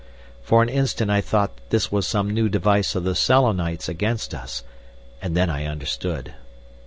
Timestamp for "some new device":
2.07-2.95